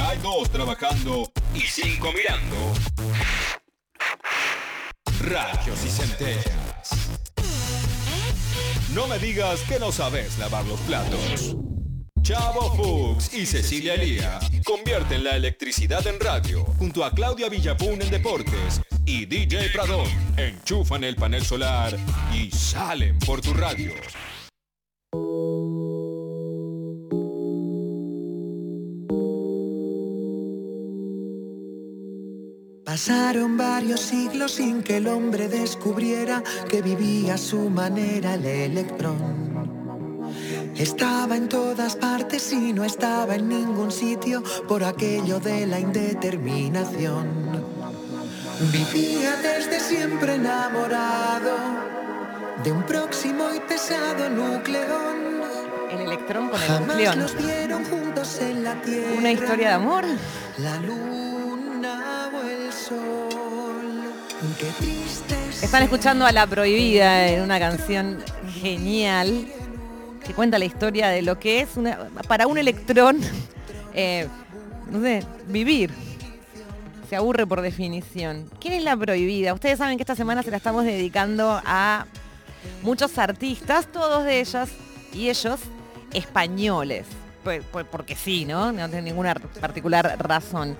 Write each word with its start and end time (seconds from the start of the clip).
hay 0.00 0.18
dos 0.18 0.50
trabajando 0.50 1.30
y 1.54 1.60
cinco 1.60 2.12
mirando. 2.12 2.56
Rayos 5.20 5.84
y 5.84 5.88
centellas. 5.88 7.10
No 8.94 9.06
me 9.06 9.18
digas 9.18 9.60
que 9.68 9.78
no 9.78 9.92
sabes 9.92 10.38
lavar 10.38 10.64
los 10.66 10.80
platos. 10.80 11.56
Chavo 12.22 12.74
Fuchs 12.76 13.32
y 13.32 13.46
Cecilia 13.46 13.94
Elía 13.94 14.38
convierten 14.64 15.24
la 15.24 15.36
electricidad 15.36 16.06
en 16.06 16.20
radio 16.20 16.64
junto 16.78 17.04
a 17.04 17.10
Claudia 17.12 17.48
Villapun 17.48 18.02
en 18.02 18.10
deportes 18.10 18.80
y 19.06 19.24
DJ 19.24 19.70
Pradón 19.70 20.06
enchufan 20.36 21.04
el 21.04 21.16
panel 21.16 21.44
solar 21.44 21.96
y 22.34 22.50
salen 22.50 23.18
por 23.20 23.40
tu 23.40 23.54
radio. 23.54 23.92
Pasaron 32.98 33.56
varios 33.56 34.00
siglos 34.00 34.54
sin 34.54 34.82
que 34.82 34.96
el 34.96 35.06
hombre 35.06 35.46
descubriera 35.46 36.42
que 36.68 36.82
vivía 36.82 37.34
a 37.34 37.38
su 37.38 37.70
manera 37.70 38.34
el 38.34 38.44
electrón. 38.44 40.26
Estaba 40.76 41.36
en 41.36 41.48
todas 41.48 41.94
partes 41.94 42.52
y 42.52 42.72
no 42.72 42.82
estaba 42.82 43.36
en 43.36 43.48
ningún 43.48 43.92
sitio 43.92 44.42
por 44.66 44.82
aquello 44.82 45.38
de 45.38 45.64
la 45.68 45.78
indeterminación. 45.78 47.62
Vivía 48.72 49.36
desde 49.44 49.78
siempre 49.78 50.34
enamorado 50.34 51.54
de 52.64 52.72
un 52.72 52.82
próximo 52.82 53.44
y 53.54 53.60
pesado 53.60 54.28
nucleón. 54.28 55.38
El 55.92 56.00
electrón 56.00 56.48
con 56.48 56.60
el 56.60 56.66
Jamás 56.66 56.88
nucleón. 56.88 57.18
los 57.20 57.38
vieron 57.38 57.84
juntos 57.84 58.40
en 58.40 58.64
la 58.64 58.82
tierra. 58.82 59.14
Una 59.16 59.30
historia 59.30 59.68
de 59.68 59.74
amor. 59.74 60.04
La 60.58 60.78
luna 60.78 61.27
Están 65.62 65.82
escuchando 65.82 66.24
a 66.24 66.30
La 66.30 66.46
Prohibida 66.46 67.26
en 67.26 67.42
una 67.42 67.58
canción 67.58 68.18
genial 68.60 69.48
que 70.24 70.32
cuenta 70.32 70.58
la 70.60 70.64
historia 70.64 71.08
de 71.08 71.22
lo 71.22 71.40
que 71.40 71.60
es 71.60 71.76
una, 71.76 72.08
para 72.28 72.46
un 72.46 72.56
electrón, 72.56 73.18
eh, 73.94 74.28
vivir. 75.48 75.90
Se 77.08 77.16
aburre 77.16 77.46
por 77.46 77.62
definición. 77.62 78.48
¿Quién 78.60 78.74
es 78.74 78.84
La 78.84 78.96
Prohibida? 78.96 79.54
Ustedes 79.54 79.78
saben 79.78 79.96
que 79.96 80.02
esta 80.04 80.14
semana 80.14 80.42
se 80.44 80.52
la 80.52 80.58
estamos 80.58 80.84
dedicando 80.84 81.60
a 81.64 82.06
muchos 82.82 83.18
artistas, 83.18 83.90
todos 83.90 84.24
de 84.24 84.40
ellos 84.40 84.68
y 85.12 85.30
ellos 85.30 85.58
españoles. 86.12 87.06
Porque 87.90 88.14
sí, 88.14 88.44
¿no? 88.44 88.70
No 88.70 88.88
tiene 88.88 89.02
ninguna 89.02 89.34
particular 89.34 90.16
razón. 90.20 90.76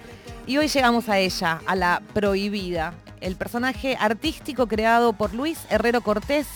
Y 0.47 0.59
hoy 0.59 0.69
llegamos 0.69 1.09
a 1.09 1.19
ella, 1.19 1.61
a 1.67 1.75
la 1.75 2.03
prohibida, 2.13 2.93
el 3.21 3.37
personaje 3.37 3.97
artístico 3.99 4.67
creado 4.67 5.13
por 5.13 5.35
Luis 5.35 5.59
Herrero 5.71 6.01
Cortés 6.01 6.47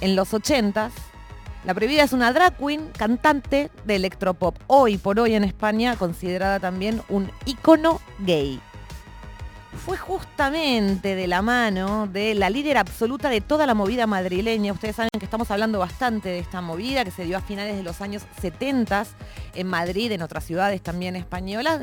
en 0.00 0.16
los 0.16 0.32
80s. 0.32 0.92
La 1.64 1.74
prohibida 1.74 2.02
es 2.02 2.12
una 2.12 2.32
drag 2.32 2.56
queen, 2.58 2.90
cantante 2.96 3.70
de 3.84 3.96
electropop. 3.96 4.56
Hoy 4.66 4.98
por 4.98 5.18
hoy 5.18 5.34
en 5.34 5.44
España 5.44 5.96
considerada 5.96 6.60
también 6.60 7.00
un 7.08 7.30
ícono 7.46 8.00
gay 8.20 8.60
fue 9.74 9.96
justamente 9.96 11.14
de 11.14 11.26
la 11.26 11.42
mano 11.42 12.06
de 12.06 12.34
la 12.34 12.50
líder 12.50 12.78
absoluta 12.78 13.28
de 13.28 13.40
toda 13.40 13.66
la 13.66 13.74
movida 13.74 14.06
madrileña. 14.06 14.72
Ustedes 14.72 14.96
saben 14.96 15.10
que 15.18 15.24
estamos 15.24 15.50
hablando 15.50 15.78
bastante 15.78 16.28
de 16.28 16.38
esta 16.38 16.60
movida 16.60 17.04
que 17.04 17.10
se 17.10 17.24
dio 17.24 17.36
a 17.36 17.40
finales 17.40 17.76
de 17.76 17.82
los 17.82 18.00
años 18.00 18.22
70 18.40 19.06
en 19.54 19.66
Madrid, 19.66 20.12
en 20.12 20.22
otras 20.22 20.44
ciudades 20.44 20.82
también 20.82 21.16
españolas, 21.16 21.80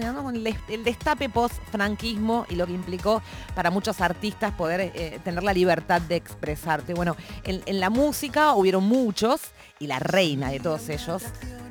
el 0.70 0.84
destape 0.84 1.30
post-franquismo 1.30 2.46
y 2.50 2.56
lo 2.56 2.66
que 2.68 2.74
implicó 2.74 3.22
para 3.56 3.72
muchos 3.72 4.02
artistas 4.02 4.54
poder 4.54 4.92
eh, 4.94 5.20
tener 5.24 5.44
la 5.44 5.54
libertad 5.54 6.02
de 6.02 6.16
expresarte. 6.16 6.94
Bueno, 6.94 7.16
en, 7.44 7.62
en 7.66 7.80
la 7.80 7.90
música 7.90 8.54
hubieron 8.54 8.84
muchos 8.84 9.42
y 9.80 9.88
la 9.88 10.00
reina 10.00 10.50
de 10.50 10.60
todos 10.60 10.90
ellos, 10.90 11.24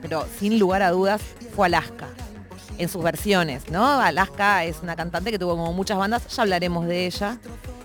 pero 0.02 0.26
sin 0.38 0.58
lugar 0.58 0.82
a 0.82 0.90
dudas 0.90 1.22
fue 1.54 1.66
Alaska 1.66 2.08
en 2.78 2.88
sus 2.88 3.02
versiones, 3.02 3.70
¿no? 3.70 4.00
Alaska 4.00 4.64
es 4.64 4.78
una 4.82 4.96
cantante 4.96 5.30
que 5.30 5.38
tuvo 5.38 5.52
como 5.52 5.72
muchas 5.72 5.98
bandas, 5.98 6.26
ya 6.28 6.42
hablaremos 6.42 6.86
de 6.86 7.06
ella, 7.06 7.38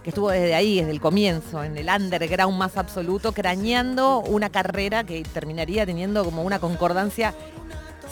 que 0.04 0.10
estuvo 0.10 0.30
desde 0.30 0.54
ahí, 0.54 0.80
desde 0.80 0.92
el 0.92 1.02
comienzo, 1.02 1.64
en 1.64 1.78
el 1.78 1.90
underground 1.90 2.58
más 2.58 2.78
absoluto, 2.78 3.32
crañando 3.32 4.20
una 4.20 4.50
carrera 4.50 5.04
que 5.04 5.24
terminaría 5.24 5.86
teniendo 5.86 6.24
como 6.24 6.44
una 6.44 6.60
concordancia 6.60 7.34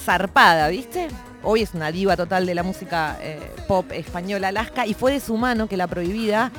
zarpada, 0.04 0.68
¿viste? 0.70 1.08
Hoy 1.44 1.62
es 1.62 1.74
una 1.74 1.92
diva 1.92 2.18
total 2.18 2.46
de 2.46 2.56
la 2.56 2.64
música 2.64 3.18
eh, 3.22 3.40
pop 3.68 3.92
española 3.92 4.48
Alaska 4.48 4.88
y 4.88 4.94
fue 4.94 5.12
de 5.12 5.20
su 5.20 5.38
mano 5.38 5.68
que 5.68 5.78
la 5.78 5.88
prohibida 5.88 6.52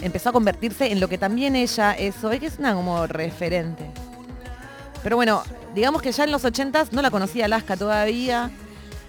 empezó 0.00 0.30
a 0.30 0.32
convertirse 0.32 0.90
en 0.92 1.00
lo 1.00 1.08
que 1.08 1.18
también 1.18 1.56
ella 1.56 1.92
es 1.92 2.22
hoy, 2.24 2.38
que 2.38 2.46
es 2.46 2.58
una 2.58 2.74
como 2.74 3.06
referente. 3.06 3.90
Pero 5.02 5.16
bueno, 5.16 5.42
digamos 5.74 6.02
que 6.02 6.12
ya 6.12 6.24
en 6.24 6.32
los 6.32 6.44
80s 6.44 6.92
no 6.92 7.02
la 7.02 7.10
conocía 7.10 7.46
Alaska 7.46 7.76
todavía, 7.76 8.50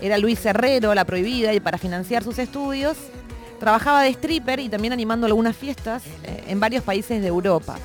era 0.02 0.18
Luis 0.18 0.46
Herrero, 0.46 0.94
la 0.94 1.06
prohibida, 1.06 1.54
y 1.54 1.60
para 1.60 1.78
financiar 1.78 2.24
sus 2.24 2.40
estudios 2.40 2.98
trabajaba 3.60 4.04
de 4.04 4.10
stripper 4.10 4.60
y 4.62 4.70
también 4.70 4.94
animando 4.94 5.26
algunas 5.28 5.56
fiestas 5.56 6.04
eh, 6.24 6.46
en 6.48 6.60
varios 6.60 6.84
países 6.84 7.22
de 7.22 7.28
Europa. 7.28 7.78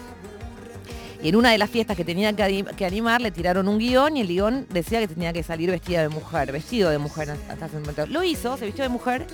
Y 1.22 1.30
en 1.30 1.36
una 1.36 1.50
de 1.50 1.58
las 1.58 1.70
fiestas 1.70 1.96
que 1.96 2.04
tenía 2.04 2.32
que, 2.34 2.42
ani- 2.42 2.64
que 2.76 2.84
animar 2.84 3.20
le 3.20 3.30
tiraron 3.30 3.66
un 3.66 3.78
guion 3.78 4.16
y 4.16 4.20
el 4.20 4.28
guion 4.28 4.66
decía 4.70 5.00
que 5.00 5.08
tenía 5.08 5.32
que 5.32 5.42
salir 5.42 5.70
vestida 5.70 6.02
de 6.02 6.10
mujer, 6.10 6.52
vestido 6.52 6.90
de 6.90 6.98
mujer 6.98 7.30
hasta 7.48 7.66
ese 7.66 7.78
momento. 7.78 8.06
Lo 8.06 8.22
hizo, 8.22 8.56
se 8.56 8.66
vistió 8.66 8.84
de 8.84 8.90
mujer 8.90 9.26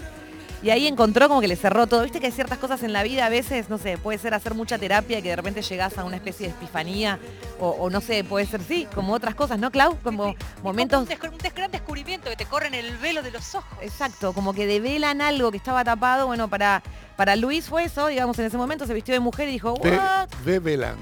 y 0.62 0.70
ahí 0.70 0.86
encontró 0.86 1.28
como 1.28 1.40
que 1.40 1.48
le 1.48 1.56
cerró 1.56 1.86
todo. 1.86 2.02
Viste 2.02 2.20
que 2.20 2.26
hay 2.26 2.32
ciertas 2.32 2.58
cosas 2.58 2.82
en 2.82 2.92
la 2.92 3.02
vida 3.02 3.26
a 3.26 3.28
veces, 3.28 3.68
no 3.70 3.78
sé, 3.78 3.96
puede 3.98 4.18
ser 4.18 4.34
hacer 4.34 4.54
mucha 4.54 4.78
terapia 4.78 5.18
y 5.18 5.22
que 5.22 5.30
de 5.30 5.36
repente 5.36 5.62
llegás 5.62 5.96
a 5.98 6.04
una 6.04 6.16
especie 6.16 6.48
de 6.48 6.52
epifanía 6.54 7.18
o, 7.58 7.68
o 7.70 7.90
no 7.90 8.00
sé, 8.00 8.24
puede 8.24 8.46
ser 8.46 8.60
sí, 8.62 8.86
como 8.94 9.12
otras 9.14 9.34
cosas, 9.34 9.58
¿no, 9.58 9.70
Clau? 9.70 9.96
Como 10.02 10.34
momentos 10.62 11.00
Un, 11.02 11.08
descu- 11.08 11.32
un 11.32 11.38
des- 11.38 11.54
gran 11.54 11.70
descubrimiento 11.70 12.28
que 12.30 12.36
te 12.36 12.46
corren 12.46 12.74
el 12.74 12.96
velo 12.98 13.22
de 13.22 13.30
los 13.30 13.54
ojos. 13.54 13.78
Exacto, 13.80 14.32
como 14.32 14.52
que 14.52 14.66
develan 14.66 15.20
algo 15.22 15.50
que 15.50 15.56
estaba 15.56 15.82
tapado. 15.84 16.26
Bueno, 16.26 16.48
para, 16.48 16.82
para 17.16 17.36
Luis 17.36 17.66
fue 17.66 17.84
eso, 17.84 18.06
digamos, 18.08 18.38
en 18.38 18.46
ese 18.46 18.56
momento 18.58 18.86
se 18.86 18.94
vistió 18.94 19.14
de 19.14 19.20
mujer 19.20 19.48
y 19.48 19.52
dijo, 19.52 19.72
¿what? 19.74 20.28
de 20.44 20.58
Belán. 20.58 20.96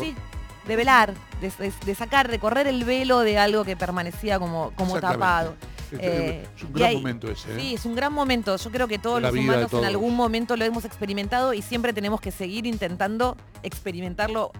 Sí, 0.00 0.14
develar, 0.66 1.12
de, 1.40 1.50
de- 1.58 1.72
de 1.84 1.94
sacar, 1.94 2.30
de 2.30 2.38
correr 2.38 2.66
el 2.66 2.84
velo 2.84 3.20
de 3.20 3.38
algo 3.38 3.64
que 3.64 3.76
permanecía 3.76 4.38
como, 4.38 4.72
como 4.76 5.00
tapado. 5.00 5.54
Es, 5.92 5.98
Eh, 6.00 6.46
es 6.56 6.62
un 6.64 6.72
gran 6.72 6.94
momento 6.94 7.30
ese. 7.30 7.52
¿eh? 7.52 7.56
Sí, 7.60 7.74
es 7.74 7.84
un 7.84 7.94
gran 7.94 8.12
momento. 8.12 8.56
Yo 8.56 8.70
creo 8.70 8.88
que 8.88 8.98
todos 8.98 9.20
la 9.22 9.30
los 9.30 9.38
humanos 9.38 9.72
en 9.72 9.84
algún 9.84 10.16
momento 10.16 10.56
lo 10.56 10.64
hemos 10.64 10.84
experimentado 10.84 11.52
y 11.54 11.62
siempre 11.62 11.92
tenemos 11.92 12.20
que 12.20 12.30
seguir 12.30 12.66
intentando 12.66 13.36
experimentarlo 13.62 14.52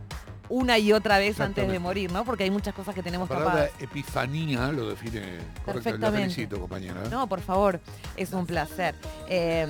una 0.49 0.77
y 0.79 0.93
otra 0.93 1.17
vez 1.19 1.41
antes 1.41 1.67
de 1.71 1.79
morir, 1.79 2.13
¿no? 2.13 2.25
Porque 2.27 2.45
hay 2.45 2.51
muchas 2.51 2.75
cosas 2.75 2.95
que 2.95 3.01
La 3.01 3.05
tenemos 3.05 3.29
palabra 3.29 3.53
tapadas. 3.69 3.71
epifanía 3.81 4.71
lo 4.71 4.91
define 4.91 5.21
correctamente. 5.21 5.65
La 5.65 5.73
Perfectamente. 5.73 6.21
felicito, 6.35 6.61
compañera. 6.61 7.01
¿eh? 7.05 7.09
No, 7.11 7.27
por 7.27 7.41
favor, 7.41 7.81
es 8.17 8.33
un 8.35 8.45
placer 8.45 8.95
eh, 9.29 9.67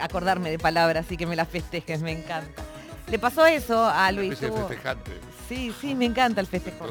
acordarme 0.00 0.50
de 0.50 0.58
palabras 0.58 1.06
y 1.12 1.16
que 1.16 1.26
me 1.26 1.36
las 1.36 1.46
festejes, 1.48 2.00
me 2.02 2.10
encanta. 2.12 2.62
Le 3.08 3.18
pasó 3.20 3.46
eso 3.46 3.84
a 3.84 3.92
Una 4.08 4.12
Luis. 4.12 4.32
especie 4.32 4.48
de 4.50 4.56
tuvo- 4.56 4.68
festejante. 4.68 5.12
Sí, 5.50 5.74
sí, 5.80 5.96
me 5.96 6.04
encanta 6.04 6.40
el 6.40 6.46
festejo. 6.46 6.86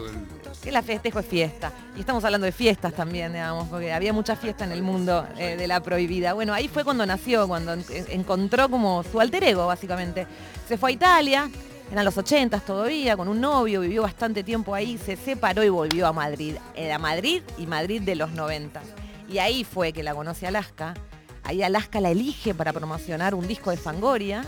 Que 0.62 0.70
la 0.72 0.82
festejo 0.84 1.20
es 1.20 1.26
fiesta. 1.26 1.72
Y 1.96 2.02
estamos 2.02 2.26
hablando 2.26 2.44
de 2.44 2.52
fiestas 2.52 2.94
también, 2.94 3.32
digamos, 3.32 3.70
porque 3.70 3.94
había 3.94 4.12
mucha 4.12 4.36
fiesta 4.36 4.66
en 4.66 4.74
el 4.74 4.84
mundo 4.84 5.26
eh, 5.38 5.56
de 5.56 5.66
la 5.66 5.80
prohibida. 5.82 6.34
Bueno, 6.34 6.54
ahí 6.54 6.68
fue 6.68 6.84
cuando 6.84 7.06
nació, 7.06 7.48
cuando 7.48 7.72
en- 7.74 7.86
encontró 8.10 8.68
como 8.70 9.02
su 9.04 9.22
alter 9.22 9.46
ego, 9.46 9.66
básicamente. 9.66 10.28
Se 10.68 10.78
fue 10.78 10.90
a 10.90 10.94
Italia, 10.94 11.50
eran 11.90 12.04
los 12.04 12.18
80 12.18 12.60
todavía, 12.60 13.16
con 13.16 13.30
un 13.30 13.40
novio, 13.40 13.80
vivió 13.80 14.02
bastante 14.02 14.44
tiempo 14.44 14.76
ahí, 14.76 14.98
se 14.98 15.16
separó 15.16 15.64
y 15.64 15.70
volvió 15.70 16.06
a 16.08 16.12
Madrid. 16.12 16.56
Era 16.76 17.00
Madrid 17.00 17.42
y 17.58 17.66
Madrid 17.66 18.02
de 18.02 18.16
los 18.16 18.32
90. 18.32 18.82
Y 19.30 19.38
ahí 19.38 19.64
fue 19.64 19.94
que 19.94 20.04
la 20.04 20.14
conoce 20.14 20.46
Alaska. 20.48 20.96
Ahí 21.44 21.64
Alaska 21.64 22.02
la 22.02 22.10
elige 22.12 22.54
para 22.54 22.74
promocionar 22.74 23.34
un 23.36 23.48
disco 23.48 23.72
de 23.72 23.78
Fangoria 23.78 24.44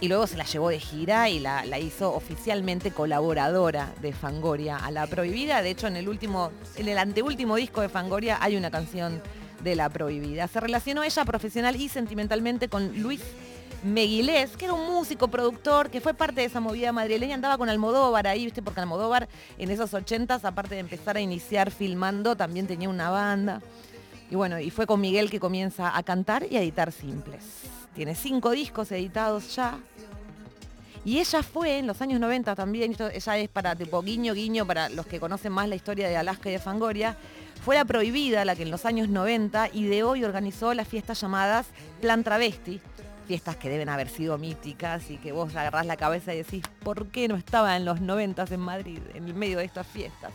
y 0.00 0.08
luego 0.08 0.26
se 0.26 0.36
la 0.36 0.44
llevó 0.44 0.70
de 0.70 0.80
gira 0.80 1.28
y 1.28 1.38
la, 1.38 1.78
hizo 1.78 2.14
oficialmente 2.14 2.90
colaboradora 2.90 3.92
de 4.00 4.12
Fangoria 4.12 4.76
a 4.76 4.90
la 4.90 5.06
prohibida. 5.06 5.62
De 5.62 5.70
hecho, 5.70 5.86
en 5.86 5.96
el 5.96 6.08
último, 6.08 6.50
en 6.76 6.88
el 6.88 6.98
anteúltimo 6.98 7.56
disco 7.56 7.82
de 7.82 7.88
Fangoria 7.88 8.38
hay 8.40 8.56
una 8.56 8.70
canción 8.70 9.22
de 9.62 9.76
la 9.76 9.90
prohibida. 9.90 10.48
Se 10.48 10.58
relacionó 10.58 11.02
ella 11.02 11.24
profesional 11.24 11.76
y 11.76 11.88
sentimentalmente 11.88 12.68
con 12.68 13.02
Luis 13.02 13.20
Meguilés, 13.82 14.56
que 14.56 14.66
era 14.66 14.74
un 14.74 14.86
músico, 14.86 15.28
productor, 15.28 15.90
que 15.90 16.00
fue 16.00 16.14
parte 16.14 16.40
de 16.40 16.46
esa 16.46 16.60
movida 16.60 16.92
madrileña, 16.92 17.34
andaba 17.34 17.58
con 17.58 17.68
Almodóvar 17.68 18.26
ahí, 18.26 18.44
¿viste? 18.44 18.62
Porque 18.62 18.80
Almodóvar 18.80 19.28
en 19.58 19.70
esos 19.70 19.92
ochentas, 19.94 20.44
aparte 20.44 20.74
de 20.74 20.80
empezar 20.80 21.16
a 21.16 21.20
iniciar 21.20 21.70
filmando, 21.70 22.36
también 22.36 22.66
tenía 22.66 22.88
una 22.88 23.10
banda. 23.10 23.60
Y 24.30 24.36
bueno, 24.36 24.60
y 24.60 24.70
fue 24.70 24.86
con 24.86 25.00
Miguel 25.00 25.28
que 25.28 25.40
comienza 25.40 25.96
a 25.96 26.02
cantar 26.04 26.46
y 26.48 26.56
a 26.56 26.62
editar 26.62 26.92
simples. 26.92 27.42
Tiene 27.94 28.14
cinco 28.14 28.52
discos 28.52 28.92
editados 28.92 29.56
ya. 29.56 29.78
Y 31.04 31.18
ella 31.18 31.42
fue 31.42 31.78
en 31.78 31.86
los 31.86 32.00
años 32.02 32.20
90 32.20 32.54
también, 32.54 32.92
esto, 32.92 33.08
ella 33.08 33.38
es 33.38 33.48
para 33.48 33.74
tipo 33.74 34.02
guiño 34.02 34.34
guiño 34.34 34.66
para 34.66 34.88
los 34.90 35.06
que 35.06 35.18
conocen 35.18 35.52
más 35.52 35.68
la 35.68 35.74
historia 35.74 36.08
de 36.08 36.16
Alaska 36.16 36.50
y 36.50 36.52
de 36.52 36.58
Fangoria, 36.58 37.16
Fue 37.64 37.74
la 37.74 37.84
prohibida 37.84 38.44
la 38.44 38.54
que 38.54 38.62
en 38.62 38.70
los 38.70 38.86
años 38.86 39.08
90 39.08 39.70
ideó 39.74 40.14
y 40.14 40.24
organizó 40.24 40.74
las 40.74 40.86
fiestas 40.86 41.20
llamadas 41.20 41.66
Plan 42.00 42.22
Travesti, 42.22 42.80
fiestas 43.26 43.56
que 43.56 43.70
deben 43.70 43.88
haber 43.88 44.08
sido 44.08 44.38
míticas 44.38 45.10
y 45.10 45.16
que 45.16 45.32
vos 45.32 45.54
agarrás 45.56 45.86
la 45.86 45.96
cabeza 45.96 46.34
y 46.34 46.38
decís, 46.38 46.64
¿por 46.82 47.08
qué 47.08 47.28
no 47.28 47.36
estaba 47.36 47.76
en 47.76 47.84
los 47.84 48.00
90 48.00 48.44
en 48.50 48.60
Madrid, 48.60 48.98
en 49.14 49.24
el 49.24 49.34
medio 49.34 49.58
de 49.58 49.64
estas 49.64 49.86
fiestas? 49.86 50.32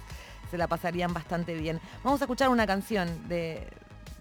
Se 0.49 0.57
la 0.57 0.67
pasarían 0.67 1.13
bastante 1.13 1.55
bien. 1.55 1.79
Vamos 2.03 2.21
a 2.21 2.25
escuchar 2.25 2.49
una 2.49 2.67
canción 2.67 3.27
de, 3.27 3.67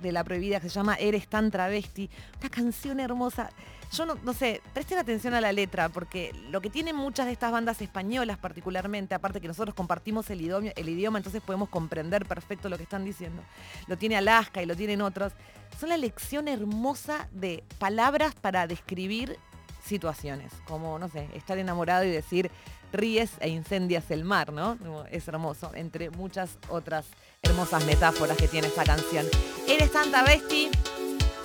de 0.01 0.13
La 0.13 0.25
Prohibida 0.25 0.61
que 0.61 0.69
se 0.69 0.75
llama 0.75 0.95
Eres 0.95 1.29
tan 1.29 1.51
travesti, 1.51 2.11
una 2.41 2.51
canción 2.51 3.01
hermosa. 3.01 3.51
Yo 3.93 4.07
no, 4.07 4.33
sé, 4.33 4.61
presten 4.73 4.99
atención 4.99 5.35
a 5.35 5.41
la 5.41 5.53
letra, 5.53 5.89
porque 5.89 6.33
lo 6.51 6.61
que 6.61 6.69
tienen 6.69 6.97
muchas 6.97 7.27
de 7.27 7.33
estas 7.33 7.53
bandas 7.53 7.81
españolas 7.81 8.39
particularmente, 8.39 9.15
aparte 9.15 9.41
que 9.41 9.47
nosotros 9.47 9.75
compartimos 9.75 10.29
el 10.31 10.41
idioma, 10.41 10.71
el 10.75 10.89
idioma, 10.89 11.19
entonces 11.19 11.43
podemos 11.43 11.69
comprender 11.69 12.27
perfecto 12.27 12.69
lo 12.69 12.77
que 12.77 12.83
están 12.83 13.05
diciendo, 13.05 13.43
lo 13.87 13.97
tiene 13.97 14.17
Alaska 14.17 14.63
y 14.63 14.67
lo 14.67 14.75
tienen 14.75 15.01
otros, 15.01 15.33
son 15.79 15.91
la 15.91 15.97
lección 15.97 16.49
hermosa 16.49 17.29
de 17.31 17.63
palabras 17.79 18.35
para 18.35 18.67
describir 18.67 19.39
situaciones, 19.85 20.53
como, 20.67 20.99
no 20.99 21.09
sé, 21.09 21.29
estar 21.35 21.59
enamorado 21.59 22.05
y 22.05 22.11
decir 22.11 22.51
ríes 22.95 23.33
e 23.41 23.49
incendias 23.49 24.11
el 24.11 24.25
mar, 24.25 24.53
¿no? 24.53 24.79
Es 25.11 25.29
hermoso, 25.29 25.71
entre 25.75 26.11
muchas 26.11 26.59
otras 26.71 27.07
hermosas 27.43 27.85
metáforas 27.85 28.39
que 28.39 28.49
tiene 28.49 28.69
esta 28.69 28.85
canción. 28.85 29.27
Eres 29.69 29.93
tanta 29.93 30.23
bestia 30.23 30.71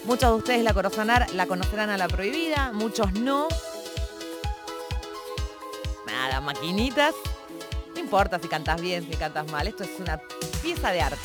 Muchos 0.05 0.29
de 0.29 0.35
ustedes 0.37 0.63
la 0.63 0.73
conocerán, 0.73 1.25
la 1.35 1.45
conocerán 1.45 1.89
a 1.89 1.97
la 1.97 2.07
prohibida, 2.07 2.71
muchos 2.73 3.11
no. 3.13 3.47
Nada, 6.07 6.41
maquinitas. 6.41 7.13
No 7.93 7.99
importa 7.99 8.39
si 8.39 8.47
cantas 8.47 8.81
bien, 8.81 9.05
si 9.07 9.15
cantas 9.17 9.51
mal, 9.51 9.67
esto 9.67 9.83
es 9.83 9.99
una 9.99 10.19
pieza 10.63 10.91
de 10.91 11.01
arte. 11.01 11.17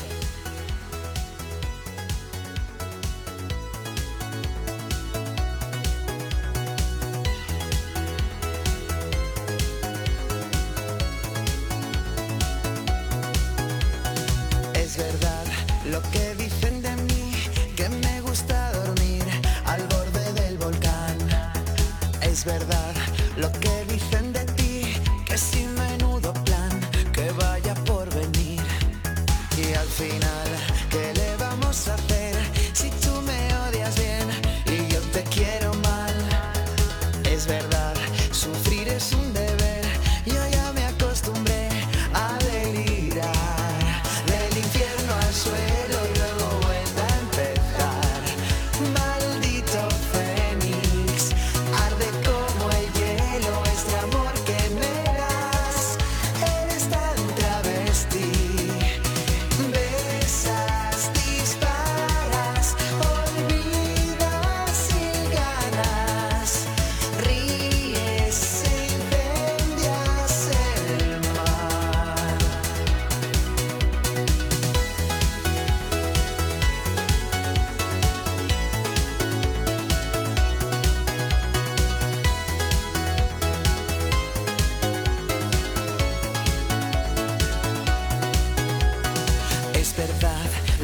Es 14.95 15.01
verdad 15.03 15.45
lo 15.91 16.01
que 16.13 16.37
dicen 16.37 16.81
de 16.81 16.95
mí, 16.95 17.33
que 17.75 17.89
me 17.89 18.21
gusta 18.21 18.71
dormir 18.75 19.25
al 19.65 19.83
borde 19.89 20.33
del 20.35 20.57
volcán. 20.57 21.19
Es 22.21 22.45
verdad 22.45 22.95
lo 23.37 23.51
que 23.51 23.85
dicen 23.89 24.33
de 24.33 24.45
ti, 24.55 24.95
que 25.27 25.37
sin 25.37 25.75
menudo 25.75 26.33
plan, 26.45 26.81
que 27.13 27.29
vaya 27.33 27.75
por 27.85 28.09
venir. 28.15 28.63
Y 29.59 29.75
al 29.75 29.89
final, 29.89 30.49
¿qué 30.91 31.13
le 31.13 31.37
vamos 31.39 31.89
a 31.89 31.95
hacer 31.95 32.14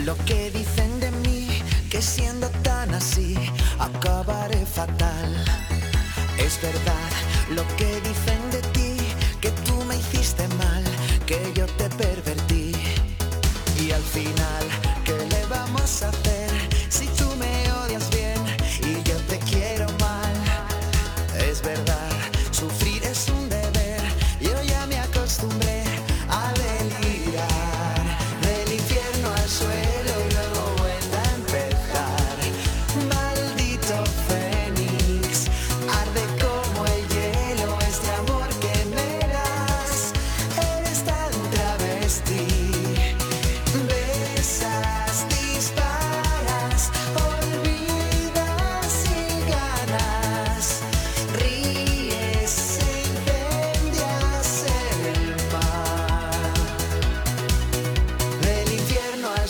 lo 0.05 0.17
que 0.25 0.51
dicen 0.51 0.80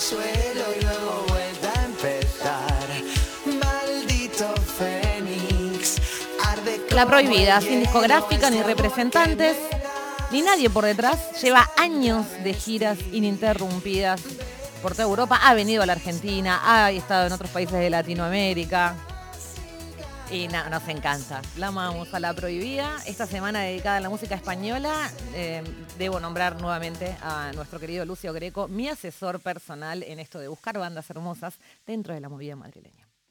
suelo 0.01 0.65
y 0.79 0.83
luego 0.83 1.25
vuelta 1.27 1.71
a 1.79 1.85
empezar. 1.85 2.87
Maldito 3.45 4.51
fénix, 4.77 6.01
arde 6.43 6.81
La 6.89 7.05
prohibida, 7.05 7.61
sin 7.61 7.81
discográfica 7.81 8.49
ni 8.49 8.63
representantes, 8.63 9.57
ni 10.31 10.41
nadie 10.41 10.71
por 10.71 10.85
detrás. 10.85 11.39
Lleva 11.41 11.69
años 11.77 12.25
de 12.43 12.53
giras 12.55 12.97
ininterrumpidas 13.11 14.21
por 14.81 14.93
toda 14.93 15.03
Europa. 15.03 15.39
Ha 15.43 15.53
venido 15.53 15.83
a 15.83 15.85
la 15.85 15.93
Argentina, 15.93 16.61
ha 16.63 16.89
estado 16.89 17.27
en 17.27 17.33
otros 17.33 17.51
países 17.51 17.79
de 17.79 17.91
Latinoamérica. 17.91 18.95
Y 20.31 20.47
no, 20.47 20.69
nos 20.69 20.87
encanta. 20.87 21.41
La 21.57 21.67
amamos 21.67 22.13
a 22.13 22.19
la 22.21 22.33
prohibida. 22.33 22.95
Esta 23.05 23.27
semana 23.27 23.59
dedicada 23.63 23.97
a 23.97 23.99
la 23.99 24.09
música 24.09 24.33
española, 24.33 25.11
eh, 25.35 25.61
debo 25.97 26.21
nombrar 26.21 26.61
nuevamente 26.61 27.17
a 27.21 27.51
nuestro 27.53 27.81
querido 27.81 28.05
Lucio 28.05 28.31
Greco, 28.31 28.69
mi 28.69 28.87
asesor 28.87 29.41
personal 29.41 30.03
en 30.03 30.19
esto 30.19 30.39
de 30.39 30.47
buscar 30.47 30.77
bandas 30.77 31.09
hermosas 31.09 31.55
dentro 31.85 32.13
de 32.13 32.21
la 32.21 32.29
movida 32.29 32.55
madrileña. 32.55 33.10